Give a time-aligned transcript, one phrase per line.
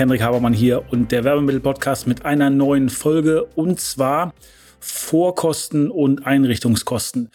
[0.00, 4.32] Henrik Habermann hier und der Werbemittel-Podcast mit einer neuen Folge und zwar
[4.78, 7.28] Vorkosten und Einrichtungskosten.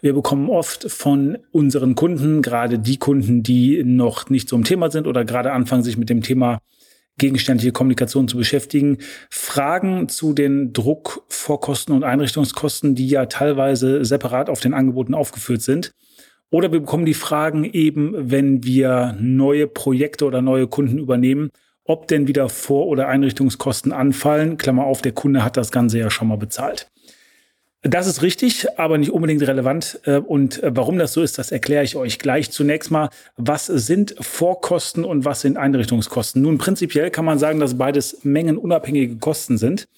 [0.00, 4.88] Wir bekommen oft von unseren Kunden, gerade die Kunden, die noch nicht so im Thema
[4.88, 6.60] sind oder gerade anfangen, sich mit dem Thema
[7.18, 14.60] gegenständliche Kommunikation zu beschäftigen, Fragen zu den Druckvorkosten und Einrichtungskosten, die ja teilweise separat auf
[14.60, 15.90] den Angeboten aufgeführt sind.
[16.52, 21.50] Oder wir bekommen die Fragen eben, wenn wir neue Projekte oder neue Kunden übernehmen
[21.84, 24.56] ob denn wieder Vor- oder Einrichtungskosten anfallen.
[24.56, 26.88] Klammer auf, der Kunde hat das Ganze ja schon mal bezahlt.
[27.84, 30.00] Das ist richtig, aber nicht unbedingt relevant.
[30.04, 32.52] Äh, und äh, warum das so ist, das erkläre ich euch gleich.
[32.52, 36.42] Zunächst mal, was sind Vorkosten und was sind Einrichtungskosten?
[36.42, 39.88] Nun, prinzipiell kann man sagen, dass beides mengenunabhängige Kosten sind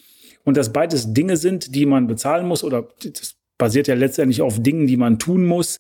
[0.44, 4.62] und dass beides Dinge sind, die man bezahlen muss oder das basiert ja letztendlich auf
[4.62, 5.78] Dingen, die man tun muss,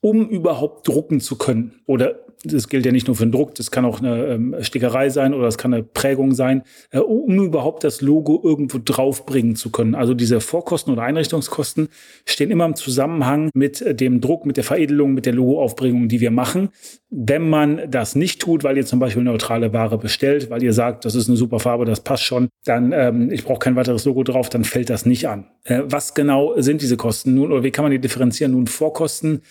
[0.00, 3.70] um überhaupt drucken zu können oder das gilt ja nicht nur für den Druck, das
[3.70, 7.84] kann auch eine ähm, Stickerei sein oder das kann eine Prägung sein, äh, um überhaupt
[7.84, 9.94] das Logo irgendwo draufbringen zu können.
[9.94, 11.88] Also diese Vorkosten oder Einrichtungskosten
[12.24, 16.20] stehen immer im Zusammenhang mit äh, dem Druck, mit der Veredelung, mit der Logoaufbringung, die
[16.20, 16.70] wir machen.
[17.10, 21.04] Wenn man das nicht tut, weil ihr zum Beispiel neutrale Ware bestellt, weil ihr sagt,
[21.04, 24.22] das ist eine super Farbe, das passt schon, dann ähm, ich brauche kein weiteres Logo
[24.22, 25.46] drauf, dann fällt das nicht an.
[25.64, 28.52] Äh, was genau sind diese Kosten nun oder wie kann man die differenzieren?
[28.52, 29.42] Nun Vorkosten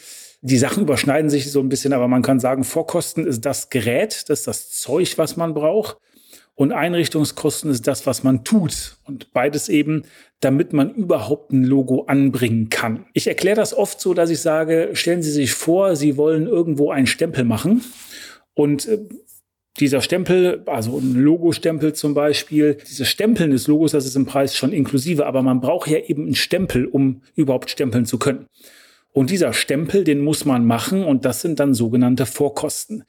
[0.45, 4.25] die Sachen überschneiden sich so ein bisschen, aber man kann sagen, Vorkosten ist das Gerät,
[4.29, 5.97] das ist das Zeug, was man braucht.
[6.53, 8.97] Und Einrichtungskosten ist das, was man tut.
[9.05, 10.03] Und beides eben,
[10.41, 13.07] damit man überhaupt ein Logo anbringen kann.
[13.13, 16.91] Ich erkläre das oft so, dass ich sage, stellen Sie sich vor, Sie wollen irgendwo
[16.91, 17.83] einen Stempel machen.
[18.53, 18.99] Und äh,
[19.79, 24.55] dieser Stempel, also ein Logo-Stempel zum Beispiel, dieses Stempeln des Logos, das ist im Preis
[24.55, 28.45] schon inklusive, aber man braucht ja eben einen Stempel, um überhaupt stempeln zu können.
[29.15, 33.05] Und dieser Stempel, den muss man machen und das sind dann sogenannte Vorkosten.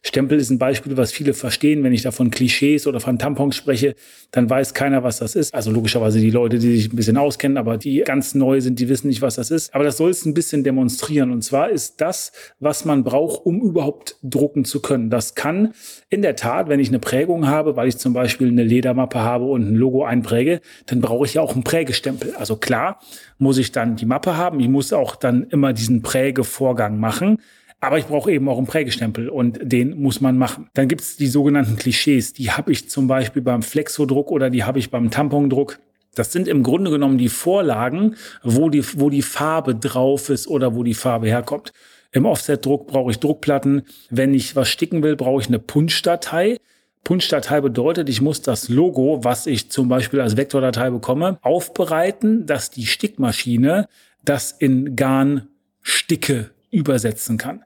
[0.00, 1.82] Stempel ist ein Beispiel, was viele verstehen.
[1.82, 3.94] Wenn ich da von Klischees oder von Tampons spreche,
[4.30, 5.52] dann weiß keiner, was das ist.
[5.52, 8.88] Also logischerweise die Leute, die sich ein bisschen auskennen, aber die ganz neu sind, die
[8.88, 9.74] wissen nicht, was das ist.
[9.74, 11.30] Aber das soll es ein bisschen demonstrieren.
[11.30, 15.10] Und zwar ist das, was man braucht, um überhaupt drucken zu können.
[15.10, 15.74] Das kann
[16.08, 19.44] in der Tat, wenn ich eine Prägung habe, weil ich zum Beispiel eine Ledermappe habe
[19.44, 22.34] und ein Logo einpräge, dann brauche ich ja auch einen Prägestempel.
[22.36, 23.00] Also klar
[23.36, 24.60] muss ich dann die Mappe haben.
[24.60, 27.38] Ich muss auch dann immer diesen Prägevorgang machen.
[27.80, 30.68] Aber ich brauche eben auch einen Prägestempel und den muss man machen.
[30.74, 32.34] Dann gibt es die sogenannten Klischees.
[32.34, 35.78] Die habe ich zum Beispiel beim Flexodruck oder die habe ich beim Tampondruck.
[36.14, 40.74] Das sind im Grunde genommen die Vorlagen, wo die, wo die Farbe drauf ist oder
[40.74, 41.72] wo die Farbe herkommt.
[42.12, 43.82] Im Offset-Druck brauche ich Druckplatten.
[44.10, 46.58] Wenn ich was sticken will, brauche ich eine Punschdatei.
[47.04, 52.70] Punschdatei bedeutet, ich muss das Logo, was ich zum Beispiel als Vektordatei bekomme, aufbereiten, dass
[52.70, 53.88] die Stickmaschine
[54.24, 55.48] das in Garn
[55.82, 57.64] Sticke übersetzen kann.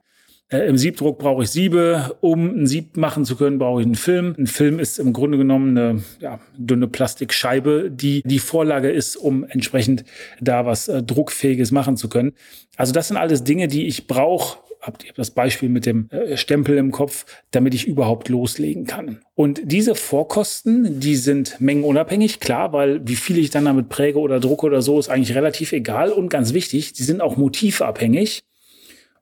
[0.48, 2.16] Äh, Im Siebdruck brauche ich Siebe.
[2.20, 4.34] Um ein Sieb machen zu können, brauche ich einen Film.
[4.38, 9.44] Ein Film ist im Grunde genommen eine ja, dünne Plastikscheibe, die die Vorlage ist, um
[9.44, 10.04] entsprechend
[10.41, 12.32] da was äh, Druckfähiges machen zu können.
[12.76, 14.59] Also das sind alles Dinge, die ich brauche.
[14.84, 19.21] Habt ihr das Beispiel mit dem äh, Stempel im Kopf, damit ich überhaupt loslegen kann.
[19.34, 24.41] Und diese Vorkosten, die sind mengenunabhängig, klar, weil wie viel ich dann damit präge oder
[24.41, 26.12] drucke oder so, ist eigentlich relativ egal.
[26.12, 28.45] Und ganz wichtig, die sind auch motivabhängig.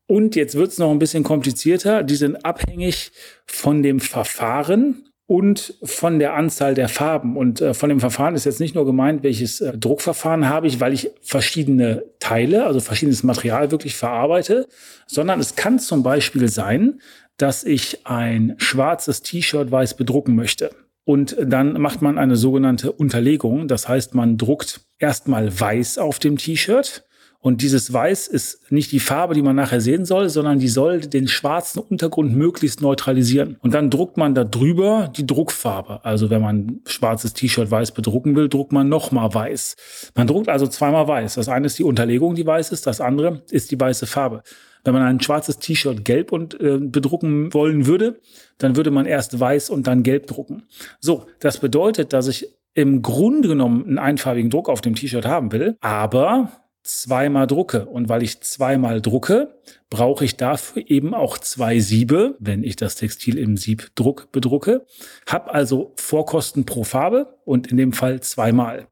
[0.09, 2.03] Und jetzt wird es noch ein bisschen komplizierter.
[2.03, 3.13] Die sind abhängig
[3.47, 7.37] von dem Verfahren und von der Anzahl der Farben.
[7.37, 10.81] Und äh, von dem Verfahren ist jetzt nicht nur gemeint, welches äh, Druckverfahren habe ich,
[10.81, 14.67] weil ich verschiedene Teile, also verschiedenes Material wirklich verarbeite,
[15.07, 17.01] sondern es kann zum Beispiel sein,
[17.37, 20.71] dass ich ein schwarzes T-Shirt weiß bedrucken möchte.
[21.05, 23.67] Und dann macht man eine sogenannte Unterlegung.
[23.67, 27.05] Das heißt, man druckt erstmal weiß auf dem T-Shirt
[27.45, 31.01] und dieses Weiß ist nicht die Farbe, die man nachher sehen soll, sondern die soll
[31.01, 33.57] den schwarzen Untergrund möglichst neutralisieren.
[33.61, 36.05] Und dann druckt man da drüber die Druckfarbe.
[36.05, 39.75] Also wenn man schwarzes T-Shirt weiß bedrucken will, druckt man nochmal weiß.
[40.15, 41.35] Man druckt also zweimal weiß.
[41.35, 42.87] Das eine ist die Unterlegung, die weiß ist.
[42.87, 44.45] Das andere ist die weiße Farbe.
[44.85, 48.21] Wenn man ein schwarzes T-Shirt gelb und äh, bedrucken wollen würde,
[48.59, 50.63] dann würde man erst weiß und dann gelb drucken.
[51.01, 55.51] So, das bedeutet, dass ich im Grunde genommen einen einfarbigen Druck auf dem T-Shirt haben
[55.53, 57.87] will, aber zweimal drucke.
[57.87, 59.55] Und weil ich zweimal drucke,
[59.91, 64.87] brauche ich dafür eben auch zwei Siebe, wenn ich das Textil im Siebdruck bedrucke.
[65.27, 68.89] Hab also Vorkosten pro Farbe und in dem Fall zweimal.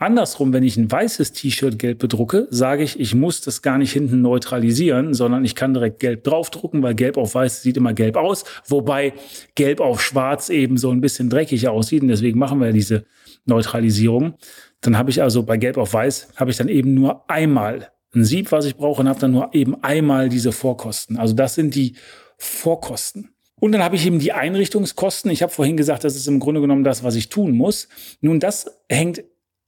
[0.00, 3.92] Andersrum, wenn ich ein weißes T-Shirt gelb bedrucke, sage ich, ich muss das gar nicht
[3.92, 8.16] hinten neutralisieren, sondern ich kann direkt gelb draufdrucken, weil gelb auf weiß sieht immer gelb
[8.16, 9.12] aus, wobei
[9.56, 13.04] gelb auf schwarz eben so ein bisschen dreckig aussieht und deswegen machen wir diese
[13.44, 14.34] Neutralisierung.
[14.80, 18.24] Dann habe ich also bei gelb auf weiß, habe ich dann eben nur einmal ein
[18.24, 21.16] Sieb, was ich brauche und habe dann nur eben einmal diese Vorkosten.
[21.16, 21.94] Also das sind die
[22.38, 23.30] Vorkosten.
[23.60, 25.30] Und dann habe ich eben die Einrichtungskosten.
[25.30, 27.88] Ich habe vorhin gesagt, das ist im Grunde genommen das, was ich tun muss.
[28.20, 29.22] Nun, das hängt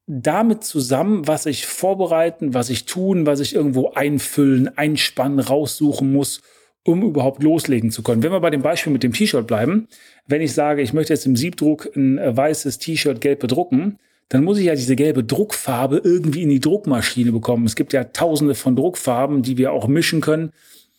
[0.06, 6.40] damit zusammen, was ich vorbereiten, was ich tun, was ich irgendwo einfüllen, einspannen, raussuchen muss,
[6.84, 8.22] um überhaupt loslegen zu können.
[8.22, 9.88] Wenn wir bei dem Beispiel mit dem T-Shirt bleiben,
[10.26, 13.98] wenn ich sage, ich möchte jetzt im Siebdruck ein äh, weißes T-Shirt gelb bedrucken,
[14.28, 17.66] dann muss ich ja diese gelbe Druckfarbe irgendwie in die Druckmaschine bekommen.
[17.66, 20.52] Es gibt ja tausende von Druckfarben, die wir auch mischen können.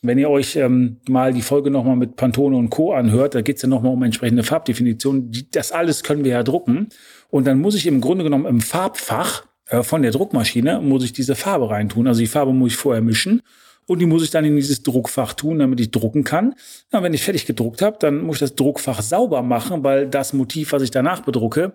[0.03, 2.94] Wenn ihr euch ähm, mal die Folge nochmal mit Pantone und Co.
[2.94, 5.31] anhört, da geht es ja nochmal um entsprechende Farbdefinitionen.
[5.51, 6.89] Das alles können wir ja drucken.
[7.29, 11.13] Und dann muss ich im Grunde genommen im Farbfach äh, von der Druckmaschine, muss ich
[11.13, 12.07] diese Farbe reintun.
[12.07, 13.41] Also die Farbe muss ich vorher mischen
[13.88, 16.56] und die muss ich dann in dieses Druckfach tun, damit ich drucken kann.
[16.91, 20.33] Na, wenn ich fertig gedruckt habe, dann muss ich das Druckfach sauber machen, weil das
[20.33, 21.74] Motiv, was ich danach bedrucke,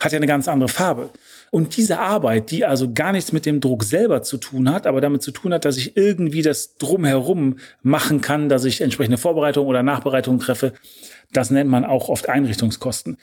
[0.00, 1.10] hat ja eine ganz andere Farbe.
[1.50, 5.00] Und diese Arbeit, die also gar nichts mit dem Druck selber zu tun hat, aber
[5.00, 9.68] damit zu tun hat, dass ich irgendwie das drumherum machen kann, dass ich entsprechende Vorbereitungen
[9.68, 10.72] oder Nachbereitungen treffe,
[11.32, 13.18] das nennt man auch oft Einrichtungskosten.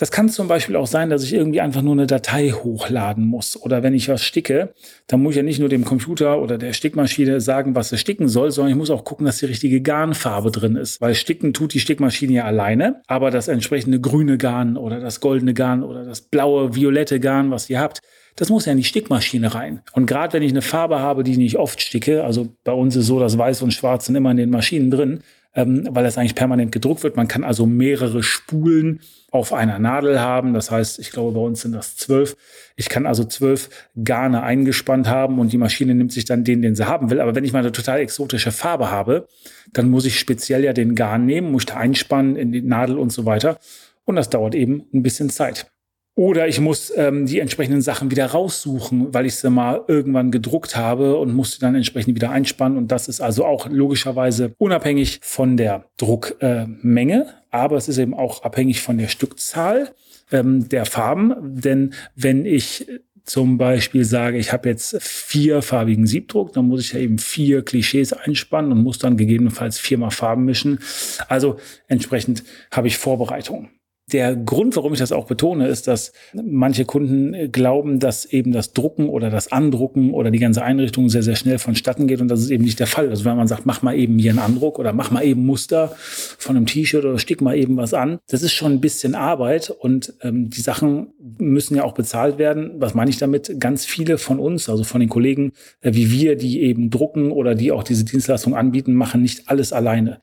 [0.00, 3.60] Das kann zum Beispiel auch sein, dass ich irgendwie einfach nur eine Datei hochladen muss.
[3.60, 4.72] Oder wenn ich was sticke,
[5.06, 8.26] dann muss ich ja nicht nur dem Computer oder der Stickmaschine sagen, was es sticken
[8.26, 11.02] soll, sondern ich muss auch gucken, dass die richtige Garnfarbe drin ist.
[11.02, 15.52] Weil sticken tut die Stickmaschine ja alleine, aber das entsprechende grüne Garn oder das goldene
[15.52, 18.00] Garn oder das blaue, violette Garn, was ihr habt,
[18.36, 19.82] das muss ja in die Stickmaschine rein.
[19.92, 22.96] Und gerade wenn ich eine Farbe habe, die ich nicht oft sticke, also bei uns
[22.96, 25.20] ist so, dass Weiß und Schwarz sind immer in den Maschinen drin,
[25.54, 27.16] ähm, weil das eigentlich permanent gedruckt wird.
[27.16, 29.00] Man kann also mehrere Spulen
[29.30, 30.54] auf einer Nadel haben.
[30.54, 32.36] Das heißt, ich glaube, bei uns sind das zwölf.
[32.76, 33.68] Ich kann also zwölf
[34.02, 37.20] Garne eingespannt haben und die Maschine nimmt sich dann den, den sie haben will.
[37.20, 39.28] Aber wenn ich mal eine total exotische Farbe habe,
[39.72, 43.12] dann muss ich speziell ja den Garn nehmen, muss da einspannen in die Nadel und
[43.12, 43.58] so weiter.
[44.04, 45.70] Und das dauert eben ein bisschen Zeit.
[46.16, 50.76] Oder ich muss ähm, die entsprechenden Sachen wieder raussuchen, weil ich sie mal irgendwann gedruckt
[50.76, 52.76] habe und musste dann entsprechend wieder einspannen.
[52.76, 58.14] Und das ist also auch logischerweise unabhängig von der Druckmenge, äh, aber es ist eben
[58.14, 59.94] auch abhängig von der Stückzahl
[60.30, 61.34] ähm, der Farben.
[61.40, 62.86] Denn wenn ich
[63.24, 68.12] zum Beispiel sage, ich habe jetzt vierfarbigen Siebdruck, dann muss ich ja eben vier Klischees
[68.12, 70.80] einspannen und muss dann gegebenenfalls viermal Farben mischen.
[71.28, 72.42] Also entsprechend
[72.72, 73.70] habe ich Vorbereitungen.
[74.12, 78.72] Der Grund, warum ich das auch betone, ist, dass manche Kunden glauben, dass eben das
[78.72, 82.40] Drucken oder das Andrucken oder die ganze Einrichtung sehr, sehr schnell vonstatten geht und das
[82.40, 83.08] ist eben nicht der Fall.
[83.08, 85.94] Also wenn man sagt, mach mal eben hier einen Andruck oder mach mal eben Muster
[85.96, 89.70] von einem T-Shirt oder stick mal eben was an, das ist schon ein bisschen Arbeit
[89.70, 92.72] und ähm, die Sachen müssen ja auch bezahlt werden.
[92.78, 93.60] Was meine ich damit?
[93.60, 97.54] Ganz viele von uns, also von den Kollegen, äh, wie wir, die eben drucken oder
[97.54, 100.20] die auch diese Dienstleistung anbieten, machen nicht alles alleine.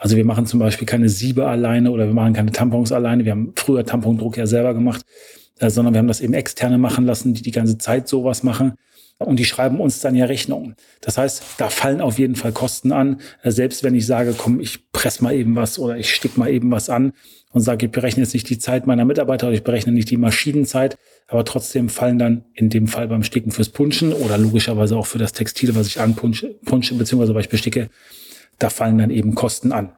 [0.00, 3.26] Also wir machen zum Beispiel keine Siebe alleine oder wir machen keine Tampons alleine.
[3.26, 5.04] Wir haben früher Tampondruck ja selber gemacht,
[5.58, 8.72] äh, sondern wir haben das eben externe machen lassen, die die ganze Zeit sowas machen.
[9.18, 10.74] Und die schreiben uns dann ja Rechnungen.
[11.02, 13.20] Das heißt, da fallen auf jeden Fall Kosten an.
[13.42, 16.48] Äh, selbst wenn ich sage, komm, ich press mal eben was oder ich stick mal
[16.48, 17.12] eben was an
[17.52, 20.16] und sage, ich berechne jetzt nicht die Zeit meiner Mitarbeiter oder ich berechne nicht die
[20.16, 20.96] Maschinenzeit,
[21.28, 25.18] aber trotzdem fallen dann in dem Fall beim Sticken fürs Punschen oder logischerweise auch für
[25.18, 27.90] das Textil, was ich anpunsche, punsche, beziehungsweise was ich besticke,
[28.60, 29.92] da fallen dann eben Kosten an.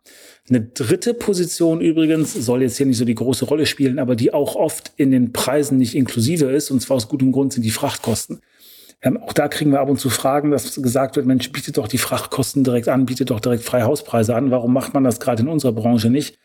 [0.49, 4.33] Eine dritte Position übrigens soll jetzt hier nicht so die große Rolle spielen, aber die
[4.33, 7.71] auch oft in den Preisen nicht inklusive ist, und zwar aus gutem Grund sind die
[7.71, 8.41] Frachtkosten.
[9.03, 11.89] Ähm, auch da kriegen wir ab und zu Fragen, dass gesagt wird, Mensch, bietet doch
[11.89, 14.51] die Frachtkosten direkt an, bietet doch direkt freie Hauspreise an.
[14.51, 16.39] Warum macht man das gerade in unserer Branche nicht?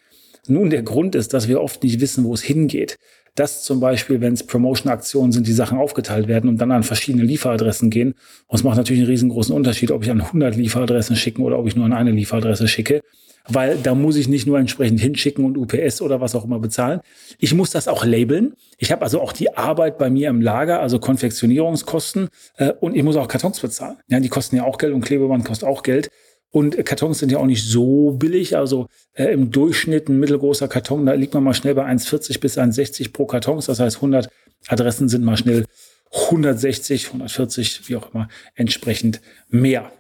[0.48, 2.98] Nun, der Grund ist, dass wir oft nicht wissen, wo es hingeht
[3.38, 7.24] dass zum Beispiel, wenn es Promotion-Aktionen sind, die Sachen aufgeteilt werden und dann an verschiedene
[7.24, 8.16] Lieferadressen gehen.
[8.48, 11.68] Und es macht natürlich einen riesengroßen Unterschied, ob ich an 100 Lieferadressen schicke oder ob
[11.68, 13.02] ich nur an eine Lieferadresse schicke.
[13.48, 17.00] Weil da muss ich nicht nur entsprechend hinschicken und UPS oder was auch immer bezahlen.
[17.38, 18.56] Ich muss das auch labeln.
[18.78, 23.04] Ich habe also auch die Arbeit bei mir im Lager, also Konfektionierungskosten äh, und ich
[23.04, 23.98] muss auch Kartons bezahlen.
[24.10, 26.10] Ja, die kosten ja auch Geld und Klebeband kostet auch Geld.
[26.52, 28.56] Und Kartons sind ja auch nicht so billig.
[28.56, 32.58] Also äh, im Durchschnitt ein mittelgroßer Karton, da liegt man mal schnell bei 1,40 bis
[32.58, 33.66] 1,60 pro Kartons.
[33.66, 34.30] Das heißt, 100
[34.68, 35.66] Adressen sind mal schnell
[36.14, 39.92] 160, 140, wie auch immer, entsprechend mehr.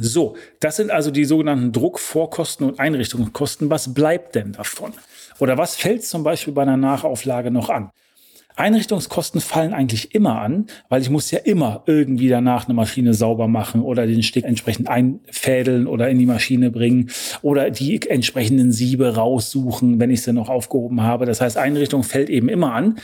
[0.00, 3.68] So, das sind also die sogenannten Druckvorkosten und Einrichtungskosten.
[3.70, 4.92] Was bleibt denn davon?
[5.40, 7.90] Oder was fällt zum Beispiel bei einer Nachauflage noch an?
[8.58, 13.46] Einrichtungskosten fallen eigentlich immer an, weil ich muss ja immer irgendwie danach eine Maschine sauber
[13.46, 17.10] machen oder den Stick entsprechend einfädeln oder in die Maschine bringen
[17.42, 21.24] oder die entsprechenden Siebe raussuchen, wenn ich sie noch aufgehoben habe.
[21.24, 22.98] Das heißt, Einrichtung fällt eben immer an.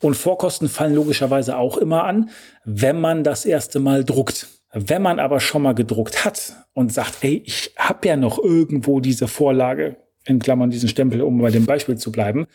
[0.00, 2.30] Und Vorkosten fallen logischerweise auch immer an,
[2.64, 4.48] wenn man das erste Mal druckt.
[4.72, 9.00] Wenn man aber schon mal gedruckt hat und sagt, ey, ich habe ja noch irgendwo
[9.00, 9.96] diese Vorlage,
[10.28, 12.46] in Klammern diesen Stempel, um bei dem Beispiel zu bleiben,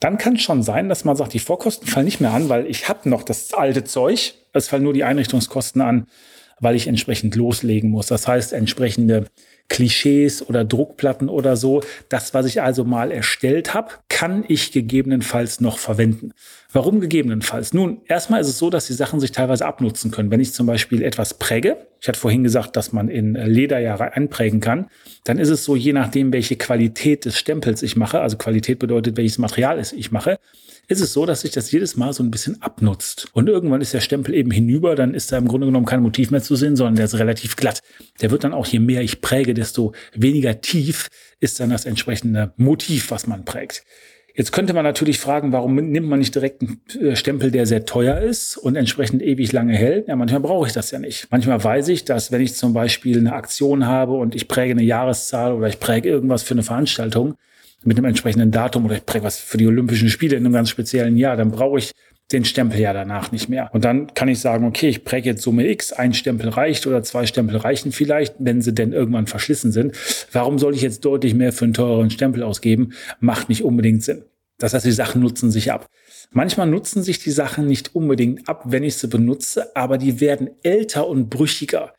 [0.00, 2.66] dann kann es schon sein, dass man sagt, die Vorkosten fallen nicht mehr an, weil
[2.66, 4.34] ich habe noch das alte Zeug.
[4.52, 6.06] Es fallen nur die Einrichtungskosten an,
[6.60, 8.06] weil ich entsprechend loslegen muss.
[8.06, 9.26] Das heißt, entsprechende
[9.68, 11.82] Klischees oder Druckplatten oder so.
[12.08, 16.32] Das, was ich also mal erstellt habe, kann ich gegebenenfalls noch verwenden.
[16.72, 17.72] Warum gegebenenfalls?
[17.72, 20.30] Nun, erstmal ist es so, dass die Sachen sich teilweise abnutzen können.
[20.30, 24.60] Wenn ich zum Beispiel etwas präge, ich hatte vorhin gesagt, dass man in Lederjahre einprägen
[24.60, 24.88] kann,
[25.24, 29.16] dann ist es so, je nachdem, welche Qualität des Stempels ich mache, also Qualität bedeutet,
[29.16, 30.38] welches Material ich mache,
[30.88, 33.28] ist es so, dass sich das jedes Mal so ein bisschen abnutzt.
[33.32, 36.30] Und irgendwann ist der Stempel eben hinüber, dann ist da im Grunde genommen kein Motiv
[36.30, 37.82] mehr zu sehen, sondern der ist relativ glatt.
[38.20, 41.08] Der wird dann auch, je mehr ich präge, desto weniger tief
[41.40, 43.84] ist dann das entsprechende Motiv, was man prägt.
[44.34, 47.84] Jetzt könnte man natürlich fragen, warum nimmt man nicht direkt einen äh, Stempel, der sehr
[47.84, 50.08] teuer ist und entsprechend ewig lange hält?
[50.08, 51.26] Ja, manchmal brauche ich das ja nicht.
[51.30, 54.82] Manchmal weiß ich, dass wenn ich zum Beispiel eine Aktion habe und ich präge eine
[54.82, 57.34] Jahreszahl oder ich präge irgendwas für eine Veranstaltung,
[57.84, 60.70] mit einem entsprechenden Datum oder ich präge was für die Olympischen Spiele in einem ganz
[60.70, 61.92] speziellen Jahr, dann brauche ich
[62.32, 63.70] den Stempel ja danach nicht mehr.
[63.72, 67.02] Und dann kann ich sagen, okay, ich präge jetzt Summe X, ein Stempel reicht oder
[67.02, 69.96] zwei Stempel reichen vielleicht, wenn sie denn irgendwann verschlissen sind.
[70.32, 72.92] Warum soll ich jetzt deutlich mehr für einen teureren Stempel ausgeben?
[73.20, 74.24] Macht nicht unbedingt Sinn.
[74.58, 75.88] Das heißt, die Sachen nutzen sich ab.
[76.30, 80.50] Manchmal nutzen sich die Sachen nicht unbedingt ab, wenn ich sie benutze, aber die werden
[80.62, 81.94] älter und brüchiger.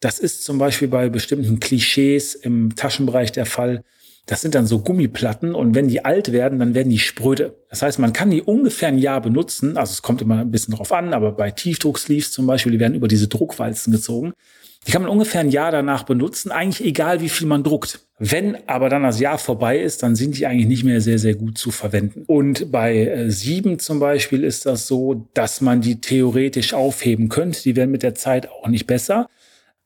[0.00, 3.82] Das ist zum Beispiel bei bestimmten Klischees im Taschenbereich der Fall.
[4.28, 7.56] Das sind dann so Gummiplatten und wenn die alt werden, dann werden die spröde.
[7.70, 9.78] Das heißt, man kann die ungefähr ein Jahr benutzen.
[9.78, 12.94] Also es kommt immer ein bisschen drauf an, aber bei Tiefdrucksleeves zum Beispiel, die werden
[12.94, 14.34] über diese Druckwalzen gezogen.
[14.86, 18.00] Die kann man ungefähr ein Jahr danach benutzen, eigentlich egal wie viel man druckt.
[18.18, 21.34] Wenn aber dann das Jahr vorbei ist, dann sind die eigentlich nicht mehr sehr, sehr
[21.34, 22.24] gut zu verwenden.
[22.26, 27.62] Und bei äh, sieben zum Beispiel ist das so, dass man die theoretisch aufheben könnte.
[27.62, 29.30] Die werden mit der Zeit auch nicht besser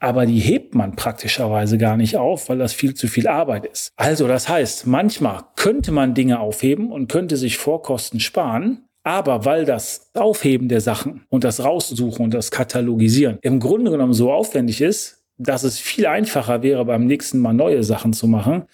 [0.02, 3.92] aber die hebt man praktischerweise gar nicht auf, weil das viel zu viel Arbeit ist.
[3.96, 9.64] Also das heißt, manchmal könnte man Dinge aufheben und könnte sich Vorkosten sparen, aber weil
[9.64, 14.80] das Aufheben der Sachen und das Raussuchen und das Katalogisieren im Grunde genommen so aufwendig
[14.80, 18.64] ist, dass es viel einfacher wäre, beim nächsten Mal neue Sachen zu machen,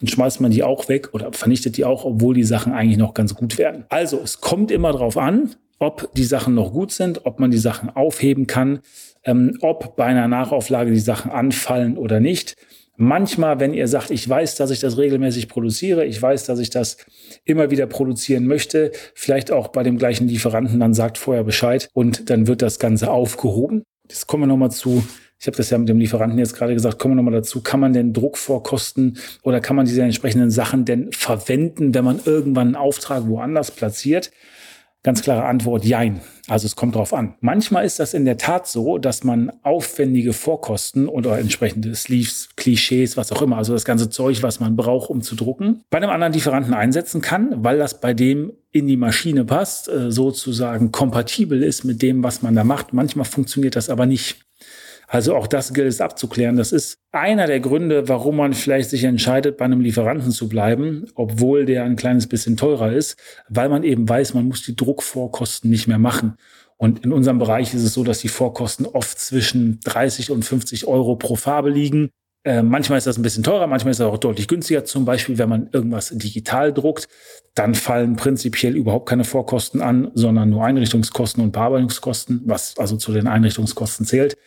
[0.00, 3.14] dann schmeißt man die auch weg oder vernichtet die auch, obwohl die Sachen eigentlich noch
[3.14, 3.84] ganz gut werden.
[3.88, 7.58] Also es kommt immer darauf an, ob die Sachen noch gut sind, ob man die
[7.58, 8.80] Sachen aufheben kann
[9.24, 12.56] ähm, ob bei einer Nachauflage die Sachen anfallen oder nicht.
[12.96, 16.70] Manchmal, wenn ihr sagt, ich weiß, dass ich das regelmäßig produziere, ich weiß, dass ich
[16.70, 16.98] das
[17.44, 22.28] immer wieder produzieren möchte, vielleicht auch bei dem gleichen Lieferanten, dann sagt vorher Bescheid und
[22.30, 23.82] dann wird das Ganze aufgehoben.
[24.08, 25.02] Jetzt kommen wir nochmal zu,
[25.40, 27.80] ich habe das ja mit dem Lieferanten jetzt gerade gesagt, kommen wir nochmal dazu, kann
[27.80, 32.76] man denn Druckvorkosten oder kann man diese entsprechenden Sachen denn verwenden, wenn man irgendwann einen
[32.76, 34.30] Auftrag woanders platziert?
[35.04, 36.20] Ganz klare Antwort, jein.
[36.46, 37.34] Also es kommt drauf an.
[37.40, 43.16] Manchmal ist das in der Tat so, dass man aufwendige Vorkosten oder entsprechende Sleeves, Klischees,
[43.16, 46.10] was auch immer, also das ganze Zeug, was man braucht, um zu drucken, bei einem
[46.10, 51.62] anderen Lieferanten einsetzen kann, weil das bei dem in die Maschine passt, äh, sozusagen kompatibel
[51.62, 52.92] ist mit dem, was man da macht.
[52.92, 54.44] Manchmal funktioniert das aber nicht.
[55.12, 56.56] Also auch das gilt es abzuklären.
[56.56, 61.04] Das ist einer der Gründe, warum man vielleicht sich entscheidet, bei einem Lieferanten zu bleiben,
[61.14, 63.18] obwohl der ein kleines bisschen teurer ist,
[63.50, 66.38] weil man eben weiß, man muss die Druckvorkosten nicht mehr machen.
[66.78, 70.86] Und in unserem Bereich ist es so, dass die Vorkosten oft zwischen 30 und 50
[70.86, 72.08] Euro pro Farbe liegen.
[72.44, 74.86] Äh, manchmal ist das ein bisschen teurer, manchmal ist das auch deutlich günstiger.
[74.86, 77.06] Zum Beispiel, wenn man irgendwas digital druckt,
[77.54, 83.12] dann fallen prinzipiell überhaupt keine Vorkosten an, sondern nur Einrichtungskosten und Bearbeitungskosten, was also zu
[83.12, 84.38] den Einrichtungskosten zählt.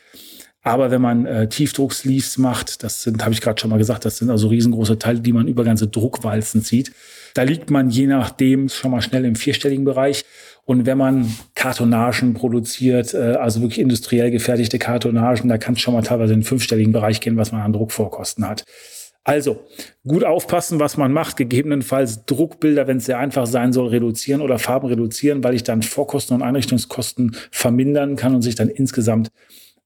[0.66, 4.18] Aber wenn man äh, Tiefdrucksleeves macht, das sind, habe ich gerade schon mal gesagt, das
[4.18, 6.92] sind also riesengroße Teile, die man über ganze Druckwalzen zieht.
[7.36, 10.26] Da liegt man je nachdem schon mal schnell im vierstelligen Bereich.
[10.66, 15.94] Und wenn man Kartonagen produziert, äh, also wirklich industriell gefertigte Kartonagen, da kann es schon
[15.94, 18.64] mal teilweise in den fünfstelligen Bereich gehen, was man an Druckvorkosten hat.
[19.24, 19.60] Also
[20.08, 21.38] gut aufpassen, was man macht.
[21.38, 25.84] Gegebenenfalls Druckbilder, wenn es sehr einfach sein soll, reduzieren oder Farben reduzieren, weil ich dann
[25.84, 29.30] Vorkosten und Einrichtungskosten vermindern kann und sich dann insgesamt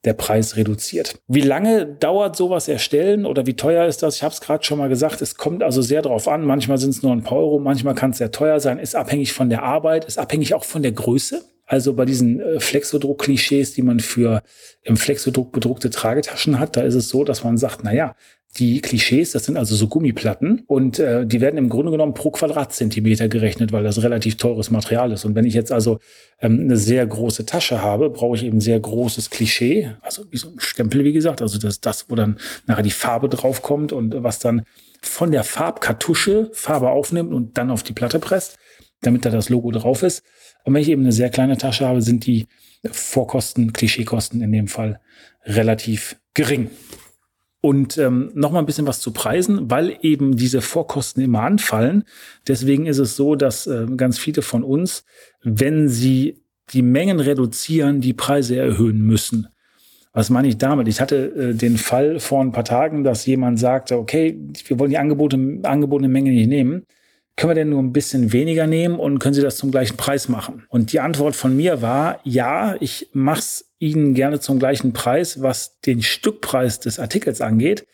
[0.06, 1.20] der Preis reduziert.
[1.27, 4.15] Wie lange dauert sowas erstellen oder wie teuer ist das?
[4.15, 6.46] Ich habe es gerade schon mal gesagt, es kommt also sehr darauf an.
[6.46, 9.34] Manchmal sind es nur ein paar Euro, manchmal kann es sehr teuer sein, ist abhängig
[9.34, 11.44] von der Arbeit, ist abhängig auch von der Größe.
[11.70, 14.42] Also bei diesen äh, Flexodruck-Klischees, die man für
[14.82, 18.16] im Flexodruck bedruckte Tragetaschen hat, da ist es so, dass man sagt, na ja,
[18.58, 22.32] die Klischees, das sind also so Gummiplatten und äh, die werden im Grunde genommen pro
[22.32, 25.26] Quadratzentimeter gerechnet, weil das relativ teures Material ist.
[25.26, 26.00] Und wenn ich jetzt also
[26.42, 30.50] ähm, eine sehr große Tasche habe, brauche ich eben sehr großes Klischee, also wie so
[30.50, 34.40] ein Stempel, wie gesagt, also das, das, wo dann nachher die Farbe draufkommt und was
[34.40, 34.64] dann
[35.04, 38.58] von der Farbkartusche Farbe aufnimmt und dann auf die Platte presst,
[39.02, 40.24] damit da das Logo drauf ist.
[40.63, 42.48] Und wenn ich eben eine sehr kleine Tasche habe, sind die
[42.92, 45.00] Vorkosten, Klischeekosten in dem Fall
[45.46, 46.70] relativ gering.
[47.62, 52.06] Und ähm, noch mal ein bisschen was zu Preisen, weil eben diese Vorkosten immer anfallen.
[52.48, 55.04] Deswegen ist es so, dass äh, ganz viele von uns,
[55.44, 59.48] wenn sie die Mengen reduzieren, die Preise erhöhen müssen.
[60.13, 60.88] Was meine ich damit?
[60.88, 64.92] Ich hatte äh, den Fall vor ein paar Tagen, dass jemand sagte, okay, wir wollen
[64.92, 66.86] die Angebote, angebotene Menge nicht nehmen
[67.39, 70.27] können wir denn nur ein bisschen weniger nehmen und können Sie das zum gleichen Preis
[70.27, 70.65] machen?
[70.67, 75.41] Und die Antwort von mir war, ja, ich mache es Ihnen gerne zum gleichen Preis,
[75.41, 77.88] was den Stückpreis des Artikels angeht,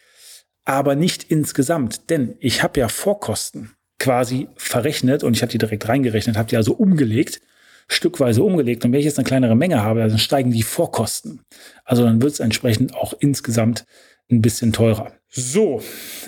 [0.64, 5.88] aber nicht insgesamt, denn ich habe ja Vorkosten quasi verrechnet und ich habe die direkt
[5.88, 7.40] reingerechnet, habe die also umgelegt,
[7.88, 8.84] stückweise umgelegt.
[8.84, 11.42] Und wenn ich jetzt eine kleinere Menge habe, dann steigen die Vorkosten.
[11.84, 13.86] Also dann wird es entsprechend auch insgesamt
[14.32, 15.12] ein bisschen teurer.
[15.38, 15.82] So,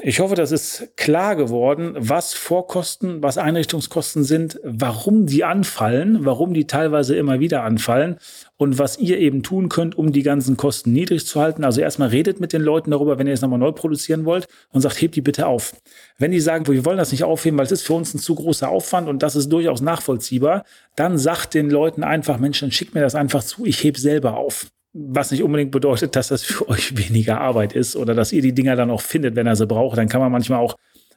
[0.03, 6.53] ich hoffe, das ist klar geworden, was Vorkosten, was Einrichtungskosten sind, warum die anfallen, warum
[6.53, 8.17] die teilweise immer wieder anfallen
[8.57, 11.63] und was ihr eben tun könnt, um die ganzen Kosten niedrig zu halten.
[11.63, 14.81] Also erstmal redet mit den Leuten darüber, wenn ihr es nochmal neu produzieren wollt und
[14.81, 15.73] sagt, hebt die bitte auf.
[16.17, 18.35] Wenn die sagen, wir wollen das nicht aufheben, weil es ist für uns ein zu
[18.35, 20.65] großer Aufwand und das ist durchaus nachvollziehbar,
[20.97, 24.35] dann sagt den Leuten einfach, Mensch, dann schickt mir das einfach zu, ich heb selber
[24.35, 28.41] auf was nicht unbedingt bedeutet, dass das für euch weniger Arbeit ist oder dass ihr
[28.41, 29.97] die Dinger dann auch findet, wenn er sie braucht.
[29.97, 30.75] Dann kann man manchmal auch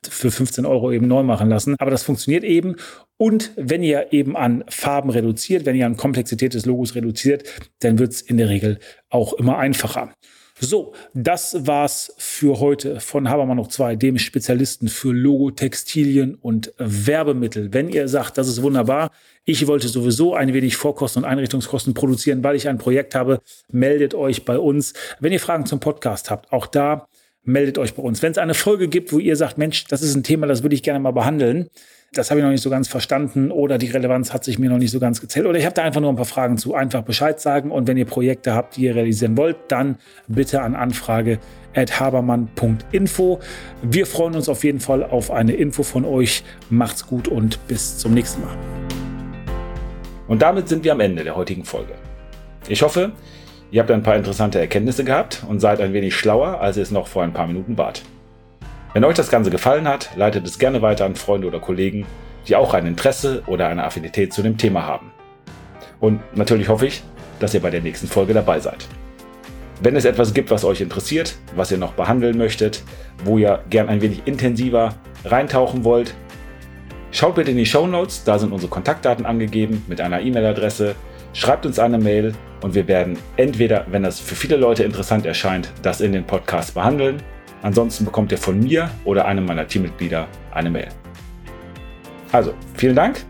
[0.08, 1.76] für 15 Euro eben neu machen lassen.
[1.78, 2.76] Aber das funktioniert eben.
[3.18, 7.44] Und wenn ihr eben an Farben reduziert, wenn ihr an Komplexität des Logos reduziert,
[7.80, 8.78] dann wird es in der Regel
[9.10, 10.14] auch immer einfacher.
[10.62, 16.74] So, das war's für heute von Habermann noch zwei, dem Spezialisten für Logo, Textilien und
[16.76, 17.72] Werbemittel.
[17.72, 19.10] Wenn ihr sagt, das ist wunderbar,
[19.46, 23.40] ich wollte sowieso ein wenig Vorkosten und Einrichtungskosten produzieren, weil ich ein Projekt habe,
[23.72, 24.92] meldet euch bei uns.
[25.18, 27.08] Wenn ihr Fragen zum Podcast habt, auch da
[27.42, 28.20] meldet euch bei uns.
[28.20, 30.74] Wenn es eine Folge gibt, wo ihr sagt, Mensch, das ist ein Thema, das würde
[30.74, 31.70] ich gerne mal behandeln,
[32.12, 34.78] das habe ich noch nicht so ganz verstanden oder die Relevanz hat sich mir noch
[34.78, 36.74] nicht so ganz gezählt oder ich habe da einfach nur ein paar Fragen zu.
[36.74, 40.74] Einfach Bescheid sagen und wenn ihr Projekte habt, die ihr realisieren wollt, dann bitte an
[40.74, 41.38] Anfrage
[41.72, 43.38] at habermann.info.
[43.82, 46.42] Wir freuen uns auf jeden Fall auf eine Info von euch.
[46.68, 48.56] Macht's gut und bis zum nächsten Mal.
[50.26, 51.92] Und damit sind wir am Ende der heutigen Folge.
[52.66, 53.12] Ich hoffe,
[53.70, 56.90] ihr habt ein paar interessante Erkenntnisse gehabt und seid ein wenig schlauer, als ihr es
[56.90, 58.02] noch vor ein paar Minuten wart.
[58.92, 62.06] Wenn euch das Ganze gefallen hat, leitet es gerne weiter an Freunde oder Kollegen,
[62.48, 65.12] die auch ein Interesse oder eine Affinität zu dem Thema haben.
[66.00, 67.04] Und natürlich hoffe ich,
[67.38, 68.88] dass ihr bei der nächsten Folge dabei seid.
[69.80, 72.82] Wenn es etwas gibt, was euch interessiert, was ihr noch behandeln möchtet,
[73.24, 76.14] wo ihr gern ein wenig intensiver reintauchen wollt,
[77.12, 80.96] schaut bitte in die Show Notes, da sind unsere Kontaktdaten angegeben mit einer E-Mail-Adresse.
[81.32, 85.70] Schreibt uns eine Mail und wir werden entweder, wenn das für viele Leute interessant erscheint,
[85.82, 87.22] das in den Podcast behandeln
[87.62, 90.88] Ansonsten bekommt ihr von mir oder einem meiner Teammitglieder eine Mail.
[92.32, 93.24] Also, vielen Dank